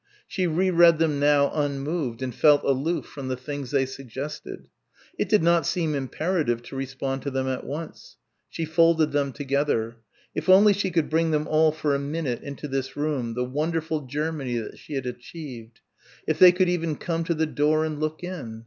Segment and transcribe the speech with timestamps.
[0.27, 4.67] She re read them now unmoved and felt aloof from the things they suggested.
[5.19, 8.17] It did not seem imperative to respond to them at once.
[8.49, 9.97] She folded them together.
[10.33, 14.07] If only she could bring them all for a minute into this room, the wonderful
[14.07, 15.81] Germany that she had achieved.
[16.25, 18.59] If they could even come to the door and look in.